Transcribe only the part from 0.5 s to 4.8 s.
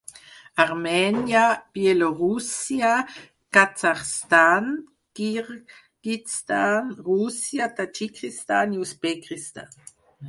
Armènia, Bielorússia, Kazakhstan,